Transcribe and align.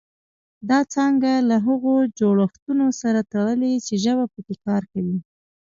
دا 0.69 0.79
څانګه 0.93 1.31
له 1.49 1.57
هغو 1.67 1.95
جوړښتونو 2.19 2.85
سره 3.01 3.19
تړلې 3.33 3.73
چې 3.85 3.93
ژبه 4.03 4.25
پکې 4.33 4.55
کار 4.65 4.83
کوي 4.93 5.17